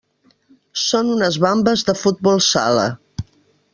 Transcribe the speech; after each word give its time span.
Són 0.83 1.11
unes 1.17 1.37
vambes 1.45 1.85
de 1.91 1.97
futbol 2.05 2.43
sala. 2.47 2.87